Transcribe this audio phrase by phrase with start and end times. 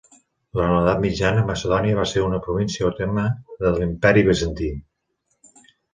[0.57, 3.27] Durant l'edat mitjana, Macedònia va ser una província o tema
[3.61, 4.71] de l'imperi Bizantí.